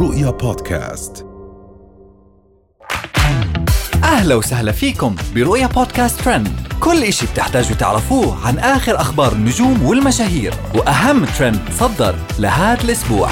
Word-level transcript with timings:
رؤيا 0.00 0.30
بودكاست. 0.30 1.26
أهلا 4.04 4.34
وسهلا 4.34 4.72
فيكم 4.72 5.16
برؤيا 5.34 5.66
بودكاست 5.66 6.20
ترند. 6.20 6.48
كل 6.80 7.02
إشي 7.02 7.26
بتحتاجوا 7.26 7.76
تعرفوه 7.76 8.46
عن 8.46 8.58
آخر 8.58 9.00
أخبار 9.00 9.32
النجوم 9.32 9.82
والمشاهير 9.82 10.54
وأهم 10.74 11.24
ترند 11.24 11.60
صدر 11.78 12.14
لهذا 12.38 12.84
الأسبوع. 12.84 13.30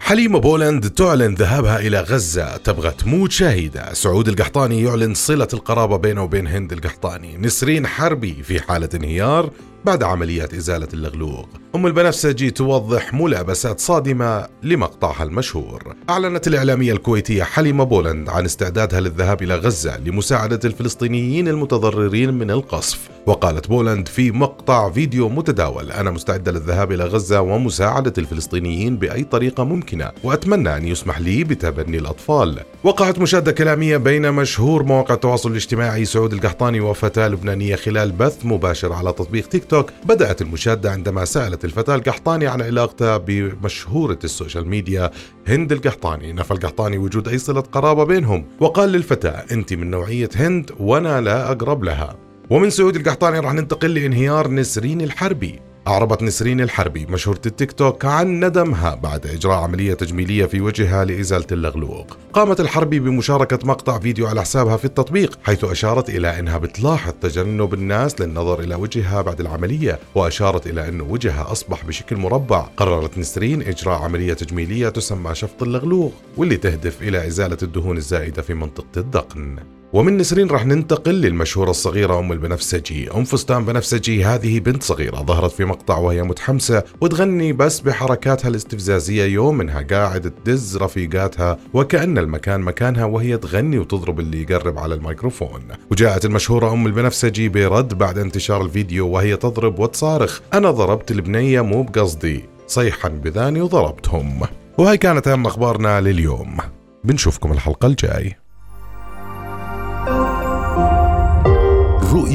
حليمة 0.00 0.38
بولند 0.38 0.90
تعلن 0.90 1.34
ذهابها 1.34 1.78
إلى 1.78 2.00
غزة 2.00 2.56
تبغى 2.56 2.90
تموت 2.90 3.32
شهيدة. 3.32 3.92
سعود 3.92 4.28
القحطاني 4.28 4.82
يعلن 4.82 5.14
صلة 5.14 5.48
القرابة 5.52 5.96
بينه 5.96 6.22
وبين 6.22 6.46
هند 6.46 6.72
القحطاني. 6.72 7.36
نسرين 7.36 7.86
حربي 7.86 8.42
في 8.42 8.60
حالة 8.60 8.88
انهيار. 8.94 9.50
بعد 9.84 10.02
عمليات 10.02 10.54
إزالة 10.54 10.88
اللغلوغ. 10.94 11.44
أم 11.74 11.86
البنفسجي 11.86 12.50
توضح 12.50 13.14
ملابسات 13.14 13.80
صادمة 13.80 14.46
لمقطعها 14.62 15.22
المشهور. 15.22 15.94
أعلنت 16.10 16.46
الإعلامية 16.46 16.92
الكويتية 16.92 17.42
حليمة 17.42 17.84
بولند 17.84 18.28
عن 18.28 18.44
استعدادها 18.44 19.00
للذهاب 19.00 19.42
إلى 19.42 19.54
غزة 19.54 19.98
لمساعدة 19.98 20.60
الفلسطينيين 20.64 21.48
المتضررين 21.48 22.34
من 22.34 22.50
القصف. 22.50 23.08
وقالت 23.26 23.68
بولند 23.68 24.08
في 24.08 24.30
مقطع 24.30 24.90
فيديو 24.90 25.28
متداول 25.28 25.92
أنا 25.92 26.10
مستعدة 26.10 26.52
للذهاب 26.52 26.92
إلى 26.92 27.04
غزة 27.04 27.40
ومساعدة 27.40 28.12
الفلسطينيين 28.18 28.96
بأي 28.96 29.24
طريقة 29.24 29.64
ممكنة 29.64 30.10
وأتمنى 30.24 30.76
أن 30.76 30.88
يسمح 30.88 31.20
لي 31.20 31.44
بتبني 31.44 31.98
الأطفال. 31.98 32.60
وقعت 32.84 33.18
مشادة 33.18 33.52
كلامية 33.52 33.96
بين 33.96 34.32
مشهور 34.32 34.82
مواقع 34.82 35.14
التواصل 35.14 35.50
الاجتماعي 35.50 36.04
سعود 36.04 36.32
القحطاني 36.32 36.80
وفتاة 36.80 37.28
لبنانية 37.28 37.76
خلال 37.76 38.12
بث 38.12 38.46
مباشر 38.46 38.92
على 38.92 39.12
تطبيق 39.12 39.48
تيك 39.48 39.64
توك 39.68 39.90
بدأت 40.04 40.42
المشادة 40.42 40.90
عندما 40.90 41.24
سألت 41.24 41.64
الفتاة 41.64 41.94
القحطاني 41.94 42.46
عن 42.46 42.62
علاقتها 42.62 43.16
بمشهورة 43.16 44.18
السوشيال 44.24 44.68
ميديا 44.68 45.10
هند 45.48 45.72
القحطاني. 45.72 46.32
نفى 46.32 46.50
القحطاني 46.50 46.98
وجود 46.98 47.28
أي 47.28 47.38
صلة 47.38 47.60
قرابة 47.60 48.04
بينهم 48.04 48.44
وقال 48.60 48.88
للفتاة 48.88 49.44
أنت 49.52 49.72
من 49.72 49.90
نوعية 49.90 50.28
هند 50.36 50.70
وأنا 50.80 51.20
لا 51.20 51.52
أقرب 51.52 51.84
لها. 51.84 52.16
ومن 52.50 52.70
سعود 52.70 52.96
القحطاني 52.96 53.38
راح 53.38 53.52
ننتقل 53.52 53.94
لانهيار 53.94 54.50
نسرين 54.50 55.00
الحربي. 55.00 55.60
أعربت 55.86 56.22
نسرين 56.22 56.60
الحربي 56.60 57.06
مشهورة 57.06 57.40
التيك 57.46 57.72
توك 57.72 58.04
عن 58.04 58.44
ندمها 58.44 58.94
بعد 58.94 59.26
إجراء 59.26 59.58
عملية 59.58 59.94
تجميلية 59.94 60.44
في 60.46 60.60
وجهها 60.60 61.04
لإزالة 61.04 61.46
اللغلوق 61.52 62.16
قامت 62.32 62.60
الحربي 62.60 63.00
بمشاركة 63.00 63.58
مقطع 63.64 63.98
فيديو 63.98 64.26
على 64.26 64.40
حسابها 64.40 64.76
في 64.76 64.84
التطبيق 64.84 65.38
حيث 65.44 65.64
أشارت 65.64 66.08
إلى 66.08 66.38
أنها 66.38 66.58
بتلاحظ 66.58 67.12
تجنب 67.20 67.74
الناس 67.74 68.20
للنظر 68.20 68.60
إلى 68.60 68.74
وجهها 68.74 69.22
بعد 69.22 69.40
العملية 69.40 69.98
وأشارت 70.14 70.66
إلى 70.66 70.88
أن 70.88 71.00
وجهها 71.00 71.52
أصبح 71.52 71.84
بشكل 71.84 72.16
مربع. 72.16 72.60
قررت 72.76 73.18
نسرين 73.18 73.62
إجراء 73.62 74.02
عملية 74.02 74.34
تجميلية 74.34 74.88
تسمى 74.88 75.34
شفط 75.34 75.62
اللغلوغ 75.62 76.10
واللي 76.36 76.56
تهدف 76.56 77.02
إلى 77.02 77.26
إزالة 77.26 77.58
الدهون 77.62 77.96
الزائدة 77.96 78.42
في 78.42 78.54
منطقة 78.54 78.86
الذقن 78.96 79.56
ومن 79.92 80.16
نسرين 80.16 80.48
راح 80.48 80.66
ننتقل 80.66 81.14
للمشهورة 81.14 81.70
الصغيرة 81.70 82.18
أم 82.18 82.32
البنفسجي. 82.32 83.10
أم 83.10 83.24
فستان 83.24 83.64
بنفسجي 83.64 84.24
هذه 84.24 84.60
بنت 84.60 84.82
صغيرة 84.82 85.16
ظهرت 85.16 85.52
في 85.52 85.64
مقطع 85.64 85.98
وهي 85.98 86.22
متحمسة 86.22 86.82
وتغني 87.00 87.52
بس 87.52 87.80
بحركاتها 87.80 88.48
الاستفزازية 88.48 89.24
يوم 89.24 89.58
منها 89.58 89.82
قاعدة 89.82 90.32
تدز 90.44 90.76
رفيقاتها 90.76 91.58
وكأن 91.74 92.18
المكان 92.18 92.60
مكانها 92.60 93.04
وهي 93.04 93.36
تغني 93.36 93.78
وتضرب 93.78 94.20
اللي 94.20 94.42
يقرب 94.42 94.78
على 94.78 94.94
الميكروفون. 94.94 95.62
وجاءت 95.90 96.24
المشهورة 96.24 96.72
أم 96.72 96.86
البنفسجي 96.86 97.48
برد 97.48 97.98
بعد 97.98 98.18
انتشار 98.18 98.62
الفيديو 98.62 99.08
وهي 99.08 99.36
تضرب 99.36 99.78
وتصارخ 99.78 100.40
أنا 100.54 100.70
ضربت 100.70 101.10
البنية 101.10 101.60
مو 101.60 101.82
بقصدي 101.82 102.44
صيحا 102.66 103.08
بذاني 103.08 103.60
وضربتهم. 103.60 104.40
وهي 104.78 104.96
كانت 104.96 105.28
أهم 105.28 105.46
أخبارنا 105.46 106.00
لليوم. 106.00 106.56
بنشوفكم 107.04 107.52
الحلقة 107.52 107.86
الجاي. 107.86 108.36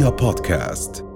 رؤيا 0.03 0.15
بودكاست 0.15 1.12